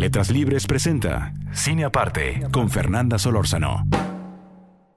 Letras 0.00 0.30
Libres 0.30 0.66
presenta 0.66 1.34
Cine 1.52 1.84
Aparte 1.84 2.46
con 2.52 2.70
Fernanda 2.70 3.18
Solórzano. 3.18 3.86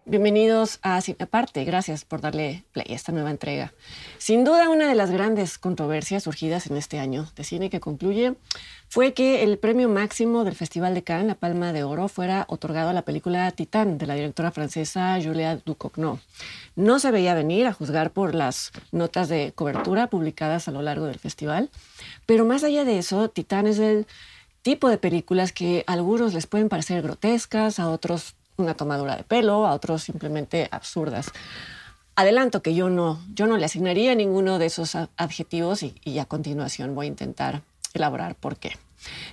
Bienvenidos 0.06 0.80
a 0.82 1.02
Cine 1.02 1.18
Aparte, 1.20 1.66
gracias 1.66 2.06
por 2.06 2.22
darle 2.22 2.64
play 2.72 2.86
a 2.90 2.96
esta 2.96 3.12
nueva 3.12 3.30
entrega. 3.30 3.74
Sin 4.18 4.46
duda, 4.46 4.70
una 4.70 4.88
de 4.88 4.96
las 4.96 5.12
grandes 5.12 5.58
controversias 5.58 6.24
surgidas 6.24 6.68
en 6.68 6.78
este 6.78 7.00
año 7.00 7.28
de 7.36 7.44
cine 7.44 7.70
que 7.70 7.82
concluye 7.82 8.36
fue 8.88 9.14
que 9.14 9.44
el 9.44 9.58
premio 9.58 9.90
máximo 9.90 10.46
del 10.46 10.56
Festival 10.56 10.94
de 10.94 11.04
Cannes, 11.04 11.28
la 11.28 11.36
Palma 11.36 11.74
de 11.74 11.84
Oro, 11.84 12.08
fuera 12.08 12.46
otorgado 12.48 12.88
a 12.90 12.94
la 12.94 13.02
película 13.02 13.52
Titán 13.52 13.98
de 13.98 14.08
la 14.08 14.16
directora 14.16 14.52
francesa 14.52 15.20
Julia 15.22 15.58
Ducournau. 15.66 16.20
No 16.78 17.00
se 17.00 17.12
veía 17.12 17.34
venir 17.34 17.68
a 17.68 17.74
juzgar 17.74 18.12
por 18.12 18.36
las 18.36 18.72
notas 18.94 19.28
de 19.28 19.52
cobertura 19.54 20.08
publicadas 20.08 20.70
a 20.70 20.72
lo 20.72 20.82
largo 20.82 21.08
del 21.08 21.20
festival, 21.20 21.70
pero 22.26 22.46
más 22.46 22.64
allá 22.64 22.86
de 22.86 23.00
eso, 23.00 23.30
Titán 23.30 23.68
es 23.68 23.80
el 23.80 24.08
tipo 24.64 24.90
de 24.90 24.98
películas 24.98 25.52
que 25.52 25.84
a 25.86 25.94
algunos 25.94 26.34
les 26.34 26.48
pueden 26.48 26.70
parecer 26.70 27.04
grotescas, 27.04 27.80
a 27.80 27.90
otros 27.90 28.36
una 28.58 28.74
tomadura 28.76 29.16
de 29.16 29.24
pelo, 29.24 29.66
a 29.66 29.74
otros 29.74 30.04
simplemente 30.04 30.68
absurdas. 30.72 31.32
Adelanto 32.16 32.62
que 32.62 32.76
yo 32.76 32.90
no, 32.90 33.20
yo 33.34 33.48
no 33.48 33.58
le 33.58 33.66
asignaría 33.66 34.16
ninguno 34.16 34.60
de 34.60 34.68
esos 34.68 34.96
adjetivos 35.18 35.84
y, 35.84 36.20
a 36.20 36.26
continuación 36.26 36.96
voy 36.96 37.08
a 37.08 37.10
intentar 37.10 37.62
elaborar 37.94 38.36
por 38.36 38.58
qué. 38.58 38.78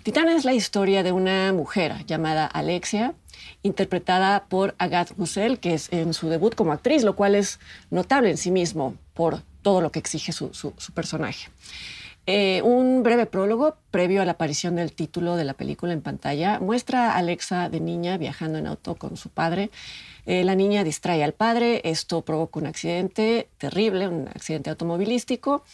Titán 0.02 0.28
es 0.28 0.44
la 0.44 0.55
historia 0.55 1.02
de 1.02 1.12
una 1.12 1.52
mujer 1.52 2.05
llamada 2.06 2.46
Alexia, 2.46 3.14
interpretada 3.62 4.46
por 4.48 4.74
Agathe 4.78 5.14
Roussel, 5.16 5.60
que 5.60 5.74
es 5.74 5.92
en 5.92 6.14
su 6.14 6.28
debut 6.28 6.55
como 6.55 6.72
actriz, 6.72 7.05
lo 7.05 7.14
cual 7.14 7.34
es 7.34 7.60
notable 7.90 8.30
en 8.30 8.38
sí 8.38 8.50
mismo 8.50 8.96
por 9.14 9.42
todo 9.62 9.80
lo 9.80 9.92
que 9.92 9.98
exige 9.98 10.33
su, 10.33 10.52
su 10.55 10.92
personaje. 10.92 11.50
Eh, 12.26 12.60
un 12.62 13.02
breve 13.02 13.26
prólogo 13.26 13.76
previo 13.90 14.22
a 14.22 14.24
la 14.24 14.32
aparición 14.32 14.76
del 14.76 14.92
título 14.92 15.36
de 15.36 15.44
la 15.44 15.54
película 15.54 15.92
en 15.92 16.02
pantalla 16.02 16.60
muestra 16.60 17.12
a 17.12 17.16
Alexa 17.16 17.68
de 17.68 17.80
niña 17.80 18.18
viajando 18.18 18.58
en 18.58 18.66
auto 18.66 18.94
con 18.94 19.16
su 19.16 19.30
padre. 19.30 19.70
Eh, 20.27 20.44
la 20.44 20.54
niña 20.54 20.84
distrae 20.84 21.24
al 21.24 21.32
padre, 21.32 21.80
esto 21.84 22.22
provoca 22.22 22.60
un 22.60 22.66
accidente 22.66 23.48
terrible, 23.58 24.06
un 24.06 24.28
accidente 24.28 24.70
automovilístico, 24.70 25.64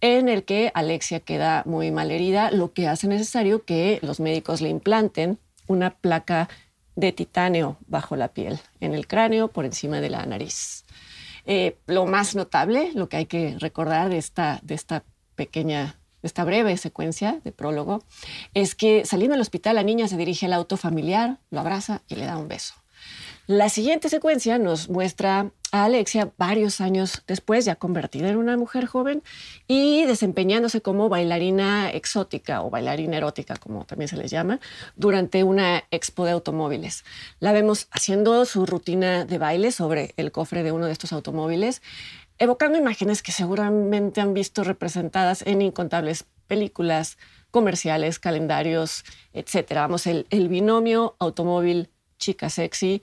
en 0.00 0.28
el 0.28 0.44
que 0.44 0.70
Alexia 0.74 1.20
queda 1.20 1.62
muy 1.66 1.90
mal 1.90 2.10
herida, 2.10 2.50
lo 2.50 2.72
que 2.72 2.88
hace 2.88 3.08
necesario 3.08 3.64
que 3.64 3.98
los 4.02 4.20
médicos 4.20 4.60
le 4.60 4.68
implanten 4.68 5.38
una 5.66 5.90
placa 5.90 6.48
de 6.94 7.12
titanio 7.12 7.78
bajo 7.86 8.16
la 8.16 8.28
piel, 8.28 8.60
en 8.80 8.94
el 8.94 9.06
cráneo, 9.06 9.48
por 9.48 9.64
encima 9.64 10.00
de 10.00 10.10
la 10.10 10.24
nariz. 10.26 10.84
Eh, 11.46 11.76
lo 11.86 12.06
más 12.06 12.34
notable, 12.34 12.90
lo 12.94 13.08
que 13.08 13.16
hay 13.18 13.26
que 13.26 13.56
recordar 13.58 14.08
de 14.08 14.18
esta, 14.18 14.60
de 14.62 14.74
esta 14.74 15.04
pequeña, 15.36 15.96
esta 16.22 16.44
breve 16.44 16.76
secuencia 16.76 17.40
de 17.44 17.52
prólogo, 17.52 18.02
es 18.54 18.74
que 18.74 19.04
saliendo 19.04 19.34
del 19.34 19.42
hospital 19.42 19.76
la 19.76 19.84
niña 19.84 20.08
se 20.08 20.16
dirige 20.16 20.46
al 20.46 20.52
auto 20.52 20.76
familiar, 20.76 21.38
lo 21.50 21.60
abraza 21.60 22.02
y 22.08 22.16
le 22.16 22.26
da 22.26 22.36
un 22.36 22.48
beso. 22.48 22.74
La 23.46 23.68
siguiente 23.68 24.08
secuencia 24.08 24.58
nos 24.58 24.88
muestra 24.88 25.52
a 25.70 25.84
Alexia 25.84 26.32
varios 26.36 26.80
años 26.80 27.22
después, 27.28 27.64
ya 27.64 27.76
convertida 27.76 28.28
en 28.28 28.38
una 28.38 28.56
mujer 28.56 28.86
joven 28.86 29.22
y 29.68 30.04
desempeñándose 30.04 30.80
como 30.80 31.08
bailarina 31.08 31.90
exótica 31.90 32.62
o 32.62 32.70
bailarina 32.70 33.18
erótica, 33.18 33.54
como 33.56 33.84
también 33.84 34.08
se 34.08 34.16
les 34.16 34.32
llama, 34.32 34.58
durante 34.96 35.44
una 35.44 35.84
expo 35.92 36.24
de 36.24 36.32
automóviles. 36.32 37.04
La 37.38 37.52
vemos 37.52 37.86
haciendo 37.92 38.44
su 38.46 38.66
rutina 38.66 39.24
de 39.24 39.38
baile 39.38 39.70
sobre 39.70 40.12
el 40.16 40.32
cofre 40.32 40.64
de 40.64 40.72
uno 40.72 40.86
de 40.86 40.92
estos 40.92 41.12
automóviles 41.12 41.82
evocando 42.38 42.78
imágenes 42.78 43.22
que 43.22 43.32
seguramente 43.32 44.20
han 44.20 44.34
visto 44.34 44.64
representadas 44.64 45.42
en 45.46 45.62
incontables 45.62 46.24
películas, 46.46 47.18
comerciales, 47.50 48.18
calendarios, 48.18 49.04
etc. 49.32 49.72
Vamos, 49.74 50.06
el, 50.06 50.26
el 50.30 50.48
binomio 50.48 51.16
automóvil 51.18 51.90
chica 52.18 52.50
sexy 52.50 53.02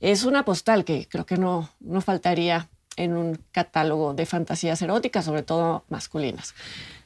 es 0.00 0.24
una 0.24 0.44
postal 0.44 0.84
que 0.84 1.08
creo 1.08 1.26
que 1.26 1.36
no, 1.36 1.70
no 1.80 2.00
faltaría 2.00 2.68
en 2.96 3.16
un 3.16 3.42
catálogo 3.50 4.14
de 4.14 4.26
fantasías 4.26 4.80
eróticas, 4.82 5.24
sobre 5.24 5.42
todo 5.42 5.84
masculinas. 5.88 6.54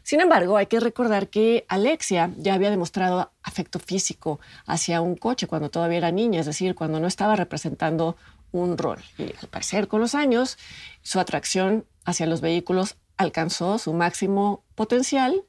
Sin 0.03 0.21
embargo, 0.21 0.57
hay 0.57 0.67
que 0.67 0.81
recordar 0.81 1.29
que 1.29 1.65
Alexia 1.69 2.31
ya 2.39 2.55
había 2.55 2.71
demostrado 2.71 3.31
afecto 3.43 3.79
físico 3.79 4.41
hacia 4.67 5.01
un 5.01 5.17
coche 5.17 5.47
cuando 5.47 5.71
todavía 5.71 5.99
era 5.99 6.11
niña, 6.11 6.41
es 6.41 6.47
decir, 6.47 6.75
cuando 6.75 6.99
no 6.99 7.07
estaba 7.07 7.37
representando 7.37 8.17
un 8.53 8.79
rol. 8.79 9.03
Y 9.19 9.35
al 9.41 9.49
parecer, 9.51 9.89
con 9.89 10.01
los 10.01 10.15
años, 10.15 10.59
su 11.03 11.21
atracción 11.21 11.85
hacia 12.05 12.27
los 12.27 12.41
vehículos 12.41 12.97
alcanzó 13.17 13.79
su 13.79 13.93
máximo 13.93 14.65
potencial, 14.75 15.45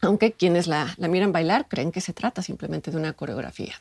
aunque 0.00 0.32
quienes 0.32 0.66
la, 0.66 0.94
la 0.98 1.08
miran 1.08 1.32
bailar 1.32 1.68
creen 1.68 1.92
que 1.92 2.00
se 2.00 2.12
trata 2.12 2.42
simplemente 2.42 2.90
de 2.90 2.96
una 2.96 3.12
coreografía. 3.12 3.74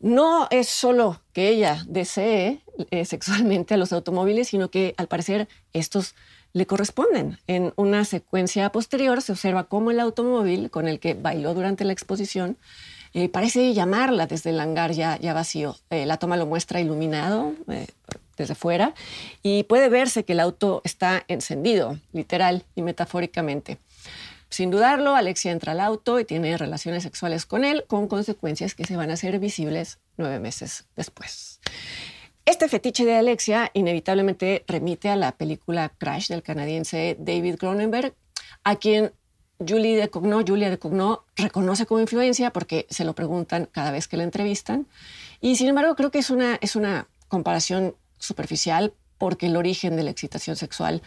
No 0.00 0.48
es 0.50 0.68
solo 0.68 1.22
que 1.32 1.48
ella 1.48 1.84
desee 1.86 2.60
eh, 2.90 3.04
sexualmente 3.04 3.74
a 3.74 3.76
los 3.76 3.92
automóviles, 3.92 4.48
sino 4.48 4.68
que 4.68 4.94
al 4.96 5.06
parecer 5.06 5.48
estos 5.72 6.16
le 6.52 6.66
corresponden. 6.66 7.38
En 7.46 7.72
una 7.76 8.04
secuencia 8.04 8.70
posterior 8.72 9.22
se 9.22 9.32
observa 9.32 9.64
cómo 9.64 9.92
el 9.92 10.00
automóvil 10.00 10.70
con 10.70 10.88
el 10.88 10.98
que 10.98 11.14
bailó 11.14 11.54
durante 11.54 11.84
la 11.84 11.92
exposición 11.92 12.58
eh, 13.14 13.28
parece 13.28 13.74
llamarla 13.74 14.26
desde 14.26 14.50
el 14.50 14.60
hangar 14.60 14.92
ya, 14.92 15.18
vacío. 15.34 15.76
Eh, 15.90 16.06
la 16.06 16.16
toma 16.16 16.36
lo 16.36 16.46
muestra 16.46 16.80
iluminado 16.80 17.52
eh, 17.68 17.86
desde 18.36 18.54
fuera 18.54 18.94
y 19.42 19.64
puede 19.64 19.88
verse 19.88 20.24
que 20.24 20.32
el 20.32 20.40
auto 20.40 20.80
está 20.84 21.24
encendido, 21.28 21.98
literal 22.12 22.64
y 22.74 22.82
metafóricamente. 22.82 23.78
Sin 24.48 24.70
dudarlo, 24.70 25.16
Alexia 25.16 25.50
entra 25.50 25.72
al 25.72 25.80
auto 25.80 26.20
y 26.20 26.26
tiene 26.26 26.58
relaciones 26.58 27.02
sexuales 27.02 27.46
con 27.46 27.64
él, 27.64 27.84
con 27.86 28.06
consecuencias 28.06 28.74
que 28.74 28.84
se 28.84 28.96
van 28.96 29.10
a 29.10 29.14
hacer 29.14 29.38
visibles 29.38 29.98
nueve 30.18 30.40
meses 30.40 30.84
después. 30.94 31.60
Este 32.44 32.68
fetiche 32.68 33.04
de 33.04 33.14
Alexia 33.14 33.70
inevitablemente 33.72 34.64
remite 34.66 35.08
a 35.08 35.16
la 35.16 35.32
película 35.32 35.90
Crash 35.96 36.28
del 36.28 36.42
canadiense 36.42 37.16
David 37.18 37.56
Cronenberg, 37.56 38.14
a 38.64 38.76
quien 38.76 39.12
Julie 39.66 39.96
de 39.96 40.10
Julia 40.12 40.70
de 40.70 40.78
Cogno 40.78 41.24
reconoce 41.36 41.86
como 41.86 42.00
influencia 42.00 42.52
porque 42.52 42.86
se 42.90 43.04
lo 43.04 43.14
preguntan 43.14 43.68
cada 43.70 43.90
vez 43.90 44.08
que 44.08 44.16
la 44.16 44.24
entrevistan. 44.24 44.86
Y 45.40 45.56
sin 45.56 45.68
embargo, 45.68 45.94
creo 45.94 46.10
que 46.10 46.18
es 46.18 46.30
una, 46.30 46.58
es 46.60 46.76
una 46.76 47.06
comparación 47.28 47.94
superficial 48.18 48.92
porque 49.18 49.46
el 49.46 49.56
origen 49.56 49.96
de 49.96 50.02
la 50.02 50.10
excitación 50.10 50.56
sexual 50.56 51.02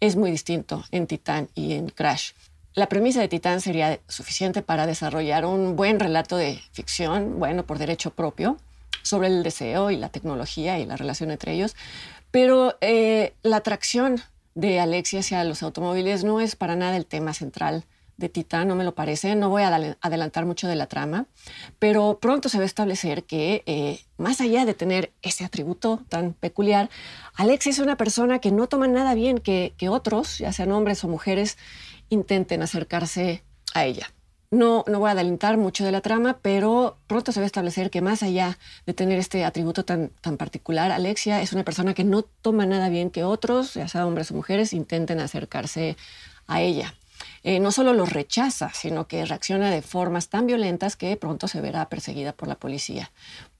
es 0.00 0.16
muy 0.16 0.30
distinto 0.30 0.84
en 0.90 1.06
Titán 1.06 1.48
y 1.54 1.72
en 1.72 1.88
Crash. 1.88 2.32
La 2.74 2.88
premisa 2.88 3.20
de 3.20 3.28
Titán 3.28 3.60
sería 3.60 4.00
suficiente 4.08 4.62
para 4.62 4.86
desarrollar 4.86 5.44
un 5.44 5.76
buen 5.76 5.98
relato 5.98 6.36
de 6.36 6.60
ficción, 6.72 7.38
bueno, 7.38 7.64
por 7.64 7.78
derecho 7.78 8.12
propio, 8.12 8.56
sobre 9.02 9.28
el 9.28 9.42
deseo 9.42 9.90
y 9.90 9.96
la 9.96 10.08
tecnología 10.08 10.78
y 10.78 10.86
la 10.86 10.96
relación 10.96 11.30
entre 11.30 11.52
ellos, 11.52 11.74
pero 12.30 12.76
eh, 12.80 13.34
la 13.42 13.56
atracción 13.56 14.20
de 14.54 14.80
Alexia 14.80 15.20
hacia 15.20 15.44
los 15.44 15.62
automóviles 15.62 16.24
no 16.24 16.40
es 16.40 16.56
para 16.56 16.76
nada 16.76 16.96
el 16.96 17.06
tema 17.06 17.34
central 17.34 17.84
de 18.20 18.28
Titán, 18.28 18.68
no 18.68 18.76
me 18.76 18.84
lo 18.84 18.94
parece, 18.94 19.34
no 19.34 19.48
voy 19.48 19.62
a 19.62 19.96
adelantar 20.00 20.44
mucho 20.44 20.68
de 20.68 20.76
la 20.76 20.86
trama, 20.86 21.26
pero 21.78 22.18
pronto 22.20 22.48
se 22.48 22.58
va 22.58 22.64
a 22.64 22.66
establecer 22.66 23.24
que 23.24 23.62
eh, 23.66 24.00
más 24.18 24.40
allá 24.40 24.64
de 24.66 24.74
tener 24.74 25.12
ese 25.22 25.44
atributo 25.44 26.02
tan 26.08 26.34
peculiar, 26.34 26.90
Alexia 27.34 27.70
es 27.70 27.78
una 27.78 27.96
persona 27.96 28.38
que 28.38 28.52
no 28.52 28.68
toma 28.68 28.86
nada 28.86 29.14
bien 29.14 29.38
que, 29.38 29.72
que 29.78 29.88
otros, 29.88 30.38
ya 30.38 30.52
sean 30.52 30.70
hombres 30.70 31.02
o 31.02 31.08
mujeres, 31.08 31.56
intenten 32.10 32.62
acercarse 32.62 33.42
a 33.72 33.86
ella. 33.86 34.12
No, 34.50 34.84
no 34.86 34.98
voy 34.98 35.08
a 35.08 35.12
adelantar 35.12 35.56
mucho 35.56 35.84
de 35.84 35.92
la 35.92 36.00
trama, 36.02 36.38
pero 36.42 36.98
pronto 37.06 37.32
se 37.32 37.40
va 37.40 37.44
a 37.44 37.46
establecer 37.46 37.90
que 37.90 38.02
más 38.02 38.22
allá 38.22 38.58
de 38.84 38.92
tener 38.92 39.18
este 39.18 39.44
atributo 39.44 39.84
tan, 39.84 40.10
tan 40.20 40.36
particular, 40.36 40.90
Alexia 40.90 41.40
es 41.40 41.52
una 41.52 41.64
persona 41.64 41.94
que 41.94 42.04
no 42.04 42.22
toma 42.22 42.66
nada 42.66 42.90
bien 42.90 43.10
que 43.10 43.24
otros, 43.24 43.74
ya 43.74 43.88
sea 43.88 44.06
hombres 44.06 44.30
o 44.30 44.34
mujeres, 44.34 44.72
intenten 44.74 45.20
acercarse 45.20 45.96
a 46.48 46.60
ella. 46.60 46.94
Eh, 47.42 47.58
no 47.58 47.72
solo 47.72 47.94
los 47.94 48.12
rechaza, 48.12 48.70
sino 48.74 49.08
que 49.08 49.24
reacciona 49.24 49.70
de 49.70 49.80
formas 49.80 50.28
tan 50.28 50.46
violentas 50.46 50.96
que 50.96 51.16
pronto 51.16 51.48
se 51.48 51.60
verá 51.60 51.88
perseguida 51.88 52.32
por 52.32 52.48
la 52.48 52.56
policía. 52.56 53.10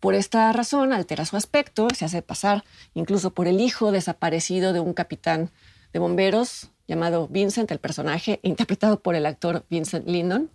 Por 0.01 0.15
esta 0.15 0.53
razón, 0.53 0.93
altera 0.93 1.25
su 1.25 1.37
aspecto, 1.37 1.89
se 1.95 2.05
hace 2.05 2.21
pasar 2.21 2.65
incluso 2.95 3.31
por 3.31 3.49
el 3.49 3.61
hijo 3.61 3.91
desaparecido 3.91 4.73
de 4.75 4.81
un 4.81 4.93
capitán 4.93 5.51
de 5.93 5.99
bomberos 5.99 6.71
llamado 6.87 7.29
Vincent, 7.29 7.71
el 7.71 7.79
personaje, 7.79 8.41
interpretado 8.43 9.01
por 9.01 9.15
el 9.15 9.25
actor 9.25 9.65
Vincent 9.71 10.07
Lindon. 10.07 10.51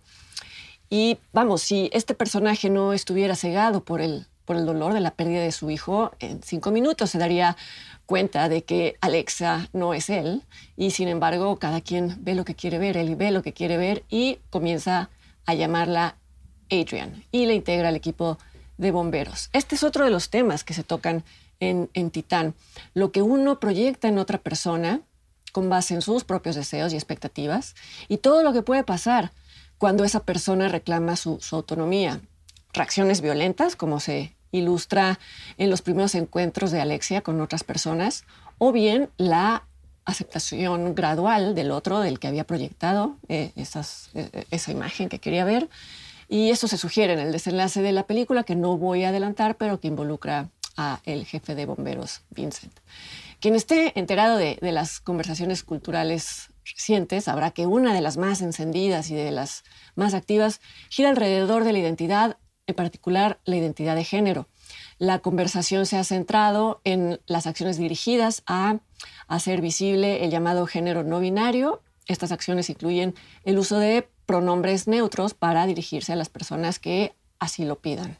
Y 0.88 1.18
vamos, 1.32 1.62
si 1.62 1.90
este 1.92 2.14
personaje 2.14 2.70
no 2.70 2.92
estuviera 2.92 3.34
cegado 3.34 3.82
por 3.84 4.00
el, 4.00 4.26
por 4.46 4.56
el 4.56 4.64
dolor 4.64 4.94
de 4.94 5.00
la 5.00 5.10
pérdida 5.10 5.42
de 5.42 5.52
su 5.52 5.70
hijo, 5.70 6.12
en 6.20 6.42
cinco 6.42 6.70
minutos 6.70 7.10
se 7.10 7.18
daría 7.18 7.56
cuenta 8.06 8.48
de 8.48 8.62
que 8.64 8.96
Alexa 9.00 9.68
no 9.72 9.92
es 9.92 10.08
él 10.08 10.42
y 10.76 10.92
sin 10.92 11.08
embargo 11.08 11.58
cada 11.58 11.80
quien 11.80 12.16
ve 12.20 12.34
lo 12.34 12.44
que 12.44 12.54
quiere 12.54 12.78
ver, 12.78 12.96
él 12.96 13.16
ve 13.16 13.32
lo 13.32 13.42
que 13.42 13.52
quiere 13.52 13.76
ver 13.76 14.04
y 14.08 14.38
comienza 14.48 15.10
a 15.44 15.54
llamarla 15.54 16.16
Adrian 16.70 17.24
y 17.32 17.46
le 17.46 17.54
integra 17.54 17.88
al 17.88 17.96
equipo 17.96 18.38
de 18.78 18.92
bomberos. 18.92 19.50
Este 19.52 19.74
es 19.74 19.82
otro 19.82 20.04
de 20.04 20.10
los 20.10 20.30
temas 20.30 20.64
que 20.64 20.74
se 20.74 20.84
tocan 20.84 21.24
en, 21.60 21.90
en 21.94 22.10
Titán. 22.10 22.54
Lo 22.94 23.12
que 23.12 23.22
uno 23.22 23.58
proyecta 23.58 24.08
en 24.08 24.18
otra 24.18 24.38
persona 24.38 25.00
con 25.52 25.68
base 25.68 25.94
en 25.94 26.02
sus 26.02 26.24
propios 26.24 26.54
deseos 26.54 26.92
y 26.92 26.96
expectativas 26.96 27.74
y 28.08 28.18
todo 28.18 28.42
lo 28.42 28.52
que 28.52 28.62
puede 28.62 28.84
pasar 28.84 29.32
cuando 29.78 30.04
esa 30.04 30.20
persona 30.20 30.68
reclama 30.68 31.16
su, 31.16 31.38
su 31.40 31.56
autonomía. 31.56 32.20
Reacciones 32.72 33.22
violentas, 33.22 33.74
como 33.74 34.00
se 34.00 34.35
ilustra 34.58 35.18
en 35.58 35.70
los 35.70 35.82
primeros 35.82 36.14
encuentros 36.14 36.70
de 36.70 36.80
Alexia 36.80 37.22
con 37.22 37.40
otras 37.40 37.64
personas, 37.64 38.24
o 38.58 38.72
bien 38.72 39.10
la 39.16 39.64
aceptación 40.04 40.94
gradual 40.94 41.54
del 41.54 41.70
otro, 41.70 42.00
del 42.00 42.18
que 42.18 42.28
había 42.28 42.44
proyectado 42.44 43.16
eh, 43.28 43.52
esas, 43.56 44.10
eh, 44.14 44.44
esa 44.50 44.70
imagen 44.70 45.08
que 45.08 45.18
quería 45.18 45.44
ver. 45.44 45.68
Y 46.28 46.50
eso 46.50 46.68
se 46.68 46.78
sugiere 46.78 47.12
en 47.12 47.18
el 47.18 47.32
desenlace 47.32 47.82
de 47.82 47.92
la 47.92 48.06
película, 48.06 48.44
que 48.44 48.56
no 48.56 48.78
voy 48.78 49.04
a 49.04 49.10
adelantar, 49.10 49.56
pero 49.56 49.80
que 49.80 49.88
involucra 49.88 50.48
a 50.76 51.00
el 51.04 51.24
jefe 51.26 51.54
de 51.54 51.66
bomberos, 51.66 52.22
Vincent. 52.30 52.72
Quien 53.40 53.54
esté 53.54 53.98
enterado 53.98 54.36
de, 54.36 54.58
de 54.60 54.72
las 54.72 55.00
conversaciones 55.00 55.62
culturales 55.62 56.50
recientes 56.64 57.24
sabrá 57.24 57.50
que 57.50 57.66
una 57.66 57.94
de 57.94 58.00
las 58.00 58.16
más 58.16 58.42
encendidas 58.42 59.10
y 59.10 59.14
de 59.14 59.30
las 59.30 59.64
más 59.94 60.14
activas 60.14 60.60
gira 60.88 61.10
alrededor 61.10 61.64
de 61.64 61.72
la 61.72 61.78
identidad 61.78 62.38
en 62.66 62.74
particular 62.74 63.38
la 63.44 63.56
identidad 63.56 63.94
de 63.94 64.04
género. 64.04 64.46
La 64.98 65.20
conversación 65.20 65.86
se 65.86 65.96
ha 65.96 66.04
centrado 66.04 66.80
en 66.84 67.20
las 67.26 67.46
acciones 67.46 67.78
dirigidas 67.78 68.42
a 68.46 68.78
hacer 69.28 69.60
visible 69.60 70.24
el 70.24 70.30
llamado 70.30 70.66
género 70.66 71.04
no 71.04 71.20
binario. 71.20 71.82
Estas 72.06 72.32
acciones 72.32 72.70
incluyen 72.70 73.14
el 73.44 73.58
uso 73.58 73.78
de 73.78 74.08
pronombres 74.26 74.88
neutros 74.88 75.34
para 75.34 75.66
dirigirse 75.66 76.12
a 76.12 76.16
las 76.16 76.28
personas 76.28 76.78
que 76.78 77.14
así 77.38 77.64
lo 77.64 77.78
pidan. 77.78 78.18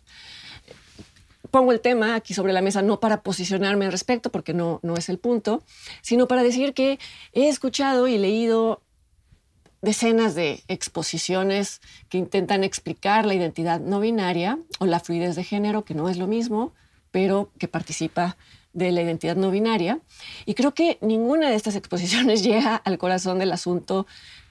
Pongo 1.50 1.72
el 1.72 1.80
tema 1.80 2.14
aquí 2.14 2.34
sobre 2.34 2.52
la 2.52 2.60
mesa 2.60 2.82
no 2.82 3.00
para 3.00 3.22
posicionarme 3.22 3.86
al 3.86 3.92
respecto, 3.92 4.30
porque 4.30 4.52
no, 4.52 4.80
no 4.82 4.96
es 4.96 5.08
el 5.08 5.18
punto, 5.18 5.62
sino 6.02 6.28
para 6.28 6.42
decir 6.42 6.74
que 6.74 6.98
he 7.32 7.48
escuchado 7.48 8.08
y 8.08 8.18
leído 8.18 8.82
decenas 9.86 10.34
de 10.34 10.64
exposiciones 10.66 11.80
que 12.08 12.18
intentan 12.18 12.64
explicar 12.64 13.24
la 13.24 13.34
identidad 13.34 13.78
no 13.78 14.00
binaria 14.00 14.58
o 14.80 14.86
la 14.86 14.98
fluidez 14.98 15.36
de 15.36 15.44
género, 15.44 15.84
que 15.84 15.94
no 15.94 16.08
es 16.08 16.16
lo 16.16 16.26
mismo, 16.26 16.72
pero 17.12 17.52
que 17.56 17.68
participa 17.68 18.36
de 18.72 18.90
la 18.90 19.02
identidad 19.02 19.36
no 19.36 19.52
binaria. 19.52 20.00
Y 20.44 20.54
creo 20.54 20.74
que 20.74 20.98
ninguna 21.02 21.48
de 21.50 21.54
estas 21.54 21.76
exposiciones 21.76 22.42
llega 22.48 22.74
al 22.74 22.98
corazón 22.98 23.38
del 23.38 23.52
asunto 23.52 24.08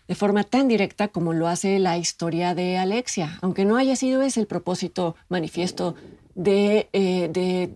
de 0.07 0.15
forma 0.15 0.45
tan 0.45 0.69
directa 0.69 1.09
como 1.09 1.33
lo 1.33 1.49
hace 1.49 1.79
la 1.79 1.97
historia 1.97 2.55
de 2.55 2.77
Alexia, 2.77 3.37
aunque 3.41 3.65
no 3.65 3.75
haya 3.75 3.97
sido 3.97 4.21
ese 4.21 4.39
el 4.39 4.47
propósito 4.47 5.17
manifiesto 5.27 5.95
de, 6.33 6.87
eh, 6.93 7.27
de 7.29 7.69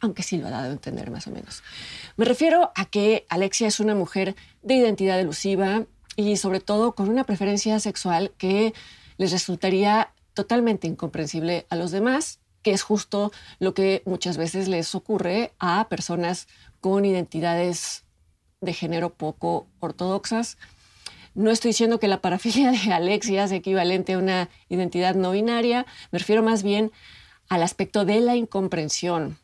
aunque 0.00 0.22
sí 0.22 0.36
lo 0.36 0.46
ha 0.46 0.50
dado 0.50 0.68
a 0.68 0.72
entender 0.72 1.10
más 1.10 1.26
o 1.26 1.32
menos. 1.32 1.64
Me 2.16 2.24
refiero 2.24 2.70
a 2.76 2.84
que 2.84 3.26
Alexia 3.28 3.66
es 3.66 3.80
una 3.80 3.96
mujer 3.96 4.36
de 4.62 4.74
identidad 4.74 5.18
elusiva, 5.18 5.86
y 6.18 6.36
sobre 6.36 6.58
todo 6.58 6.96
con 6.96 7.08
una 7.08 7.22
preferencia 7.22 7.78
sexual 7.78 8.32
que 8.38 8.74
les 9.18 9.30
resultaría 9.30 10.12
totalmente 10.34 10.88
incomprensible 10.88 11.64
a 11.70 11.76
los 11.76 11.92
demás, 11.92 12.40
que 12.62 12.72
es 12.72 12.82
justo 12.82 13.30
lo 13.60 13.72
que 13.72 14.02
muchas 14.04 14.36
veces 14.36 14.66
les 14.66 14.96
ocurre 14.96 15.52
a 15.60 15.86
personas 15.88 16.48
con 16.80 17.04
identidades 17.04 18.02
de 18.60 18.72
género 18.72 19.10
poco 19.10 19.68
ortodoxas. 19.78 20.58
No 21.36 21.52
estoy 21.52 21.68
diciendo 21.68 22.00
que 22.00 22.08
la 22.08 22.20
parafilia 22.20 22.72
de 22.72 22.92
Alexia 22.92 23.44
es 23.44 23.52
equivalente 23.52 24.14
a 24.14 24.18
una 24.18 24.48
identidad 24.68 25.14
no 25.14 25.30
binaria, 25.30 25.86
me 26.10 26.18
refiero 26.18 26.42
más 26.42 26.64
bien 26.64 26.90
al 27.48 27.62
aspecto 27.62 28.04
de 28.04 28.18
la 28.18 28.34
incomprensión 28.34 29.38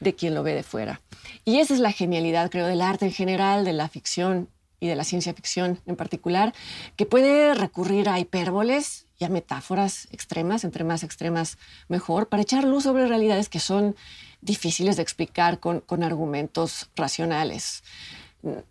de 0.00 0.14
quien 0.14 0.34
lo 0.34 0.42
ve 0.42 0.52
de 0.52 0.64
fuera. 0.64 1.00
Y 1.46 1.60
esa 1.60 1.72
es 1.72 1.80
la 1.80 1.92
genialidad, 1.92 2.50
creo, 2.50 2.66
del 2.66 2.82
arte 2.82 3.06
en 3.06 3.12
general, 3.12 3.64
de 3.64 3.72
la 3.72 3.88
ficción 3.88 4.50
y 4.80 4.88
de 4.88 4.96
la 4.96 5.04
ciencia 5.04 5.34
ficción 5.34 5.78
en 5.86 5.96
particular, 5.96 6.54
que 6.96 7.06
puede 7.06 7.54
recurrir 7.54 8.08
a 8.08 8.18
hipérboles 8.18 9.06
y 9.18 9.24
a 9.24 9.28
metáforas 9.28 10.08
extremas, 10.10 10.64
entre 10.64 10.82
más 10.82 11.02
extremas 11.02 11.58
mejor, 11.88 12.28
para 12.28 12.42
echar 12.42 12.64
luz 12.64 12.84
sobre 12.84 13.06
realidades 13.06 13.50
que 13.50 13.60
son 13.60 13.94
difíciles 14.40 14.96
de 14.96 15.02
explicar 15.02 15.60
con, 15.60 15.80
con 15.80 16.02
argumentos 16.02 16.88
racionales. 16.96 17.84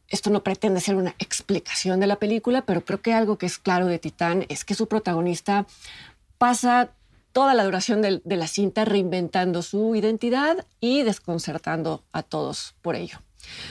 Esto 0.08 0.32
no 0.32 0.44
pretende 0.44 0.82
ser 0.82 0.96
una 0.96 1.14
explicación 1.20 2.00
de 2.00 2.08
la 2.08 2.16
película, 2.16 2.66
pero 2.66 2.84
creo 2.84 3.02
que 3.02 3.14
algo 3.14 3.38
que 3.38 3.46
es 3.46 3.60
claro 3.60 3.86
de 3.86 4.00
Titán 4.00 4.46
es 4.50 4.66
que 4.66 4.74
su 4.74 4.88
protagonista 4.88 5.68
pasa 6.40 6.90
toda 7.32 7.54
la 7.54 7.64
duración 7.64 8.02
de, 8.02 8.20
de 8.24 8.36
la 8.36 8.48
cinta 8.48 8.86
reinventando 8.86 9.62
su 9.62 9.94
identidad 9.94 10.66
y 10.80 11.04
desconcertando 11.04 12.04
a 12.12 12.24
todos 12.24 12.74
por 12.82 12.96
ello. 12.96 13.20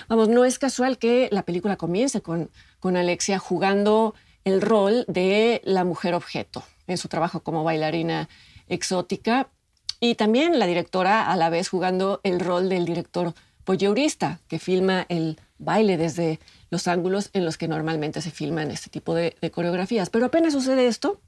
Vamos, 0.08 0.28
no 0.28 0.44
es 0.44 0.58
casual 0.58 0.98
que 0.98 1.28
la 1.32 1.42
película 1.42 1.76
comience 1.76 2.20
con, 2.22 2.50
con 2.80 2.96
Alexia 2.96 3.38
jugando 3.38 4.14
el 4.44 4.60
rol 4.60 5.04
de 5.08 5.60
la 5.64 5.84
mujer 5.84 6.14
objeto 6.14 6.64
en 6.86 6.96
su 6.96 7.08
trabajo 7.08 7.40
como 7.40 7.64
bailarina 7.64 8.28
exótica 8.68 9.48
y 10.00 10.14
también 10.14 10.58
la 10.58 10.66
directora 10.66 11.30
a 11.30 11.36
la 11.36 11.50
vez 11.50 11.68
jugando 11.68 12.20
el 12.22 12.40
rol 12.40 12.68
del 12.68 12.84
director 12.84 13.34
polleurista 13.64 14.40
que 14.48 14.58
filma 14.58 15.04
el 15.08 15.40
baile 15.58 15.96
desde 15.96 16.38
los 16.70 16.86
ángulos 16.86 17.30
en 17.32 17.44
los 17.44 17.58
que 17.58 17.68
normalmente 17.68 18.22
se 18.22 18.30
filman 18.30 18.70
este 18.70 18.90
tipo 18.90 19.14
de, 19.14 19.36
de 19.40 19.50
coreografías. 19.50 20.08
Pero 20.08 20.26
apenas 20.26 20.52
sucede 20.52 20.86
esto, 20.86 21.20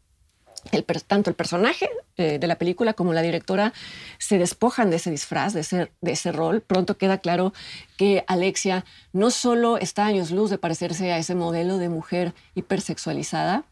el, 0.73 0.85
tanto 0.85 1.31
el 1.31 1.37
personaje 1.37 1.89
eh, 2.17 2.39
de 2.39 2.47
la 2.47 2.57
película 2.57 2.95
como 2.95 3.13
la 3.13 3.23
directora 3.23 3.73
se 4.19 4.39
despojan 4.39 4.91
de 4.91 4.97
ese 4.97 5.11
disfraz, 5.11 5.53
de 5.55 5.61
ese, 5.61 5.93
de 6.01 6.13
ese 6.13 6.33
rol. 6.33 6.61
Pronto 6.61 6.99
queda 6.99 7.19
claro 7.19 7.53
que 7.97 8.25
Alexia 8.27 8.85
no 9.13 9.31
solo 9.31 9.79
está 9.79 10.07
años 10.07 10.31
luz 10.31 10.51
de 10.51 10.59
parecerse 10.59 11.13
a 11.13 11.19
ese 11.19 11.35
modelo 11.35 11.79
de 11.79 11.89
mujer 11.89 12.35
hipersexualizada, 12.55 13.65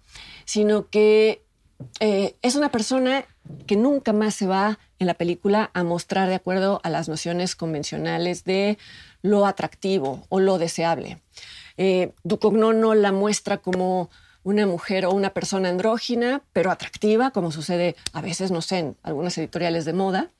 sino 0.44 0.88
que 0.88 1.42
eh, 2.00 2.36
es 2.42 2.56
una 2.56 2.70
persona 2.70 3.24
que 3.66 3.76
nunca 3.76 4.12
más 4.12 4.34
se 4.34 4.46
va 4.46 4.78
en 4.98 5.06
la 5.06 5.14
película 5.14 5.70
a 5.74 5.84
mostrar 5.84 6.28
de 6.28 6.34
acuerdo 6.34 6.80
a 6.82 6.90
las 6.90 7.08
nociones 7.08 7.54
convencionales 7.54 8.44
de 8.44 8.78
lo 9.22 9.46
atractivo 9.46 10.26
o 10.28 10.40
lo 10.40 10.58
deseable. 10.58 11.20
Eh, 11.76 12.12
no 12.24 12.94
la 12.94 13.12
muestra 13.12 13.58
como 13.58 14.10
una 14.48 14.66
mujer 14.66 15.04
o 15.04 15.12
una 15.12 15.30
persona 15.30 15.68
andrógina, 15.68 16.40
pero 16.54 16.70
atractiva, 16.70 17.32
como 17.32 17.52
sucede 17.52 17.96
a 18.14 18.22
veces, 18.22 18.50
no 18.50 18.62
sé, 18.62 18.78
en 18.78 18.96
algunas 19.02 19.36
editoriales 19.36 19.84
de 19.84 19.92
moda, 19.92 20.30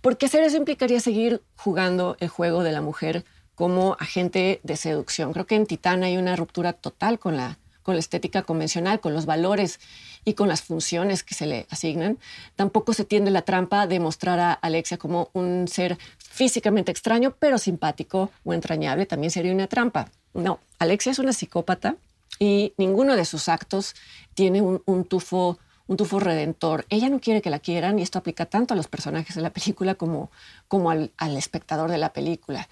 porque 0.00 0.24
hacer 0.24 0.42
eso 0.42 0.56
implicaría 0.56 1.00
seguir 1.00 1.42
jugando 1.54 2.16
el 2.20 2.28
juego 2.28 2.62
de 2.62 2.72
la 2.72 2.80
mujer 2.80 3.26
como 3.54 3.94
agente 4.00 4.60
de 4.62 4.76
seducción. 4.76 5.34
Creo 5.34 5.46
que 5.46 5.56
en 5.56 5.66
Titán 5.66 6.02
hay 6.02 6.16
una 6.16 6.34
ruptura 6.34 6.72
total 6.72 7.18
con 7.18 7.36
la, 7.36 7.58
con 7.82 7.94
la 7.94 8.00
estética 8.00 8.42
convencional, 8.42 9.00
con 9.00 9.12
los 9.12 9.26
valores 9.26 9.80
y 10.24 10.32
con 10.32 10.48
las 10.48 10.62
funciones 10.62 11.22
que 11.22 11.34
se 11.34 11.44
le 11.44 11.66
asignan. 11.68 12.18
Tampoco 12.56 12.94
se 12.94 13.04
tiende 13.04 13.30
la 13.30 13.42
trampa 13.42 13.86
de 13.86 14.00
mostrar 14.00 14.40
a 14.40 14.52
Alexia 14.54 14.96
como 14.96 15.28
un 15.34 15.68
ser 15.68 15.98
físicamente 16.16 16.90
extraño, 16.90 17.34
pero 17.38 17.58
simpático 17.58 18.30
o 18.44 18.54
entrañable. 18.54 19.04
También 19.04 19.30
sería 19.30 19.52
una 19.52 19.66
trampa. 19.66 20.10
No, 20.32 20.58
Alexia 20.78 21.12
es 21.12 21.18
una 21.18 21.34
psicópata 21.34 21.96
y 22.38 22.74
ninguno 22.76 23.16
de 23.16 23.24
sus 23.24 23.48
actos 23.48 23.94
tiene 24.34 24.62
un, 24.62 25.04
tufo 25.04 25.58
un 25.86 25.96
tufo 25.96 26.20
redentor. 26.20 26.84
Ella 26.90 27.08
no 27.08 27.20
quiere 27.20 27.42
que 27.42 27.50
la 27.50 27.58
quieran 27.58 27.98
y 27.98 28.02
esto 28.02 28.18
aplica 28.18 28.46
tanto 28.46 28.74
a 28.74 28.76
los 28.76 28.88
personajes 28.88 29.34
de 29.34 29.42
la 29.42 29.50
película 29.50 29.94
como, 29.94 30.30
como 30.68 30.90
al, 30.90 31.12
espectador 31.36 31.90
de 31.90 31.98
la 31.98 32.12
película. 32.12 32.68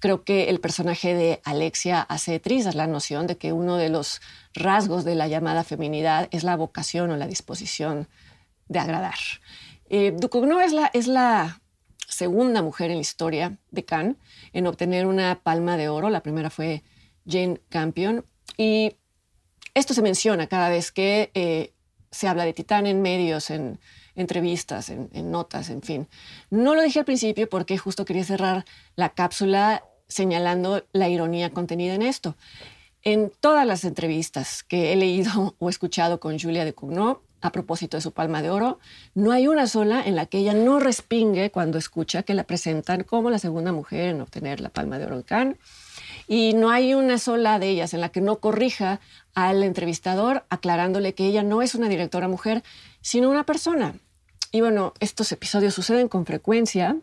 Creo 0.00 0.24
que 0.24 0.50
el 0.50 0.60
personaje 0.60 1.14
de 1.14 1.40
Alexia 1.44 2.00
hace 2.00 2.40
trizas 2.40 2.74
la 2.74 2.86
noción 2.86 3.26
de 3.26 3.38
que 3.38 3.52
uno 3.52 3.76
de 3.76 3.90
los 3.90 4.20
rasgos 4.54 5.04
de 5.04 5.14
la 5.14 5.28
llamada 5.28 5.64
feminidad 5.64 6.28
es 6.30 6.42
la 6.42 6.56
vocación 6.56 7.10
o 7.10 7.16
la 7.16 7.26
disposición 7.26 8.08
de 8.68 8.78
agradar. 8.78 9.14
Eh, 9.88 10.16
es 10.64 10.72
la, 10.72 10.90
es 10.92 11.06
la 11.06 11.60
segunda 12.08 12.62
mujer 12.62 12.90
en 12.90 12.96
la 12.96 13.02
historia 13.02 13.58
de 13.70 13.84
Cannes 13.84 14.16
en 14.52 14.66
obtener 14.66 15.06
una 15.06 15.40
palma 15.42 15.76
de 15.76 15.88
oro. 15.88 16.10
La 16.10 16.22
primera 16.22 16.50
fue 16.50 16.82
Jane 17.26 17.60
Campion. 17.68 18.24
Y 18.56 18.96
esto 19.74 19.94
se 19.94 20.02
menciona 20.02 20.46
cada 20.46 20.68
vez 20.68 20.92
que 20.92 21.30
eh, 21.34 21.72
se 22.10 22.28
habla 22.28 22.44
de 22.44 22.52
Titán 22.52 22.86
en 22.86 23.02
medios, 23.02 23.50
en 23.50 23.80
entrevistas, 24.14 24.88
en, 24.90 25.30
notas, 25.30 25.70
en 25.70 25.82
fin. 25.82 26.08
No 26.50 26.74
lo 26.74 26.82
dije 26.82 27.00
al 27.00 27.04
principio 27.04 27.48
porque 27.48 27.76
justo 27.76 28.04
quería 28.04 28.24
cerrar 28.24 28.64
la 28.94 29.08
cápsula 29.10 29.82
señalando 30.06 30.84
la 30.92 31.08
ironía 31.08 31.50
contenida 31.50 31.94
en 31.94 32.02
esto. 32.02 32.36
En 33.02 33.32
todas 33.40 33.66
las 33.66 33.84
entrevistas 33.84 34.62
que 34.62 34.92
he 34.92 34.96
leído 34.96 35.56
o 35.58 35.68
escuchado 35.68 36.20
con 36.20 36.38
Julia 36.38 36.64
de 36.64 36.72
Cugnot, 36.72 37.20
a 37.40 37.52
propósito 37.52 37.98
de 37.98 38.00
su 38.00 38.12
palma 38.12 38.40
de 38.40 38.48
oro, 38.48 38.78
no 39.14 39.30
hay 39.32 39.48
una 39.48 39.66
sola 39.66 40.02
en 40.02 40.16
la 40.16 40.24
que 40.24 40.38
ella 40.38 40.54
no 40.54 40.80
respingue 40.80 41.50
cuando 41.50 41.76
escucha 41.76 42.22
que 42.22 42.32
la 42.32 42.44
presentan 42.44 43.02
como 43.02 43.28
la 43.28 43.38
segunda 43.38 43.70
mujer 43.70 44.10
en 44.10 44.22
obtener 44.22 44.60
la 44.60 44.70
palma 44.70 44.98
de 44.98 45.04
oro 45.04 45.18
de 45.18 45.24
Cannes. 45.24 45.58
Y 46.26 46.54
no 46.54 46.70
hay 46.70 46.94
una 46.94 47.18
sola 47.18 47.58
de 47.58 47.68
ellas 47.68 47.94
en 47.94 48.00
la 48.00 48.08
que 48.08 48.20
no 48.20 48.36
corrija 48.36 49.00
al 49.34 49.62
entrevistador 49.62 50.44
aclarándole 50.48 51.14
que 51.14 51.26
ella 51.26 51.42
no 51.42 51.62
es 51.62 51.74
una 51.74 51.88
directora 51.88 52.28
mujer, 52.28 52.62
sino 53.00 53.30
una 53.30 53.44
persona. 53.44 53.98
Y 54.52 54.60
bueno, 54.60 54.94
estos 55.00 55.30
episodios 55.32 55.74
suceden 55.74 56.08
con 56.08 56.26
frecuencia. 56.26 56.96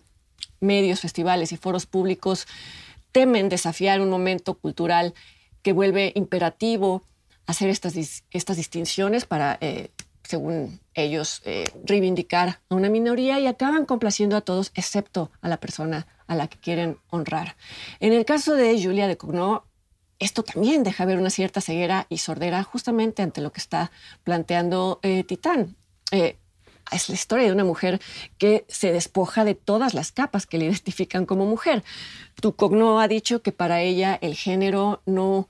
Medios, 0.60 1.02
festivales 1.02 1.52
y 1.52 1.58
foros 1.58 1.86
públicos 1.86 2.48
temen 3.12 3.50
desafiar 3.50 4.02
un 4.02 4.10
momento 4.10 4.56
cultural 4.56 5.14
que 5.62 5.74
vuelve 5.74 6.14
imperativo 6.16 7.04
hacer 7.46 7.70
estas, 7.70 7.96
estas 8.32 8.58
distinciones 8.58 9.26
para 9.26 9.58
eh, 9.62 9.90
según 10.32 10.80
ellos, 10.94 11.42
eh, 11.44 11.66
reivindicar 11.84 12.62
a 12.70 12.76
una 12.76 12.90
minoría 12.90 13.40
y 13.40 13.48
acaban 13.48 13.86
complaciendo 13.86 14.38
a 14.38 14.42
todos, 14.42 14.72
excepto 14.76 15.30
a 15.42 15.50
la 15.50 15.58
persona 15.58 16.08
a 16.32 16.36
la 16.36 16.48
que 16.48 16.58
quieren 16.58 16.98
honrar. 17.10 17.58
En 18.00 18.14
el 18.14 18.24
caso 18.24 18.56
de 18.56 18.82
Julia 18.82 19.06
de 19.10 19.18
Cognot, 19.18 19.66
esto 20.18 20.44
también 20.44 20.82
deja 20.82 21.04
ver 21.04 21.18
una 21.18 21.30
cierta 21.30 21.60
ceguera 21.60 22.08
y 22.08 22.20
sordera 22.20 22.64
justamente 22.64 23.22
ante 23.22 23.42
lo 23.42 23.52
que 23.52 23.60
está 23.60 23.92
planteando 24.24 25.02
eh, 25.04 25.26
Titán. 25.26 25.76
Eh, 26.14 26.38
es 26.90 27.10
la 27.10 27.16
historia 27.16 27.48
de 27.48 27.52
una 27.52 27.66
mujer 27.66 28.00
que 28.38 28.64
se 28.70 28.94
despoja 28.94 29.44
de 29.44 29.56
todas 29.56 29.94
las 29.94 30.14
capas 30.14 30.46
que 30.46 30.58
le 30.58 30.66
identifican 30.68 31.26
como 31.26 31.46
mujer. 31.46 31.84
Tu 32.40 32.56
Cogno 32.56 33.02
ha 33.02 33.10
dicho 33.10 33.42
que 33.42 33.52
para 33.52 33.82
ella 33.82 34.18
el 34.22 34.36
género 34.36 35.02
no 35.06 35.50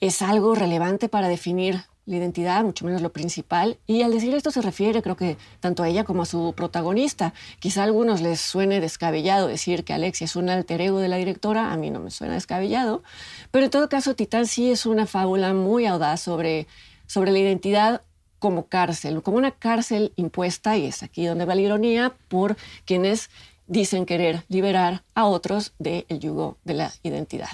es 0.00 0.20
algo 0.20 0.54
relevante 0.54 1.08
para 1.08 1.28
definir 1.28 1.84
la 2.10 2.16
identidad, 2.16 2.64
mucho 2.64 2.84
menos 2.84 3.02
lo 3.02 3.12
principal. 3.12 3.78
Y 3.86 4.02
al 4.02 4.12
decir 4.12 4.34
esto 4.34 4.50
se 4.50 4.60
refiere, 4.60 5.00
creo 5.00 5.16
que 5.16 5.36
tanto 5.60 5.82
a 5.82 5.88
ella 5.88 6.04
como 6.04 6.22
a 6.22 6.26
su 6.26 6.52
protagonista. 6.56 7.32
Quizá 7.60 7.82
a 7.82 7.84
algunos 7.84 8.20
les 8.20 8.40
suene 8.40 8.80
descabellado 8.80 9.46
decir 9.46 9.84
que 9.84 9.92
Alexia 9.92 10.24
es 10.24 10.36
un 10.36 10.50
alter 10.50 10.80
ego 10.80 10.98
de 10.98 11.08
la 11.08 11.16
directora, 11.16 11.72
a 11.72 11.76
mí 11.76 11.90
no 11.90 12.00
me 12.00 12.10
suena 12.10 12.34
descabellado, 12.34 13.02
pero 13.50 13.64
en 13.64 13.70
todo 13.70 13.88
caso 13.88 14.14
Titán 14.14 14.46
sí 14.46 14.70
es 14.70 14.86
una 14.86 15.06
fábula 15.06 15.54
muy 15.54 15.86
audaz 15.86 16.20
sobre, 16.20 16.66
sobre 17.06 17.30
la 17.30 17.38
identidad 17.38 18.02
como 18.40 18.66
cárcel, 18.66 19.22
como 19.22 19.36
una 19.36 19.52
cárcel 19.52 20.12
impuesta, 20.16 20.76
y 20.76 20.86
es 20.86 21.02
aquí 21.02 21.26
donde 21.26 21.44
va 21.44 21.54
la 21.54 21.60
ironía, 21.60 22.14
por 22.28 22.56
quienes 22.86 23.30
dicen 23.66 24.04
querer 24.04 24.44
liberar 24.48 25.04
a 25.14 25.26
otros 25.26 25.74
del 25.78 26.06
yugo 26.08 26.56
de 26.64 26.74
la 26.74 26.92
identidad. 27.04 27.50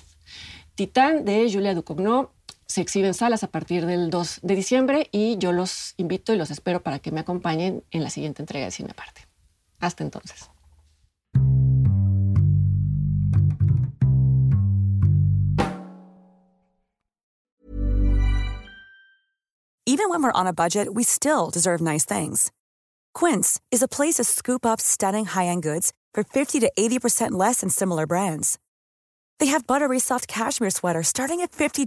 Titán 0.77 1.25
de 1.25 1.51
Julia 1.53 1.75
Ducognau 1.75 2.31
se 2.67 2.81
exhiben 2.81 3.15
salas 3.15 3.45
a 3.45 3.49
partir 3.49 3.87
del 3.87 4.11
2 4.11 4.41
de 4.43 4.57
diciembre 4.57 5.09
y 5.13 5.39
yo 5.39 5.53
los 5.53 5.95
invito 5.97 6.33
y 6.33 6.37
los 6.37 6.51
espero 6.51 6.83
para 6.83 6.99
que 6.99 7.13
me 7.13 7.21
acompañen 7.21 7.85
en 7.91 8.03
la 8.03 8.11
siguiente 8.11 8.43
entrega 8.43 8.67
de 8.67 8.71
Cine 8.73 8.91
Aparte. 8.91 9.27
Hasta 9.81 10.03
entonces. 10.05 10.51
Even 19.89 20.11
when 20.11 20.21
we're 20.21 20.33
on 20.33 20.49
a 20.49 20.53
budget, 20.53 20.95
we 20.95 21.05
still 21.05 21.49
deserve 21.49 21.81
nice 21.81 22.05
things. 22.05 22.51
Quince 23.15 23.61
is 23.71 23.83
a 23.83 23.89
place 23.89 24.17
to 24.17 24.25
scoop 24.25 24.67
up 24.67 24.81
stunning 24.81 25.27
high-end 25.27 25.63
goods 25.63 25.93
for 26.13 26.25
50 26.25 26.61
to 26.61 26.73
80% 26.77 27.33
less 27.33 27.61
than 27.61 27.71
similar 27.71 28.07
brands. 28.07 28.59
They 29.39 29.47
have 29.47 29.67
buttery 29.67 30.01
soft 30.01 30.27
cashmere 30.27 30.71
sweaters 30.71 31.09
starting 31.09 31.41
at 31.41 31.53
$50 31.53 31.87